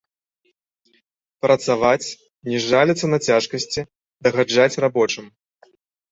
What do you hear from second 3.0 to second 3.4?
на